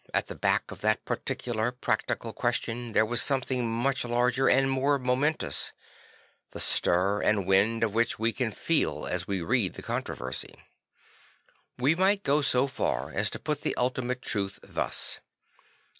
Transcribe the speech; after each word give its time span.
At 0.15 0.25
the 0.29 0.35
back 0.35 0.71
of 0.71 0.81
this 0.81 0.97
particular 1.05 1.71
practical 1.71 2.33
question 2.33 2.93
there 2.93 3.05
was 3.05 3.21
something 3.21 3.69
much 3.71 4.03
larger 4.03 4.49
and 4.49 4.67
more 4.67 4.97
momentous, 4.97 5.73
the 6.53 6.59
stir 6.59 7.21
and 7.21 7.45
wind 7.45 7.83
of 7.83 7.93
which 7.93 8.17
we 8.17 8.33
can 8.33 8.49
feel 8.49 9.05
as 9.05 9.27
we 9.27 9.43
read 9.43 9.75
the 9.75 9.83
controversy. 9.83 10.55
We 11.77 11.93
might 11.93 12.23
go 12.23 12.41
so 12.41 12.65
far 12.65 13.11
as 13.13 13.29
to 13.29 13.37
put 13.39 13.61
the 13.61 13.75
ultimate 13.77 14.23
truth 14.23 14.57
thus. 14.63 15.19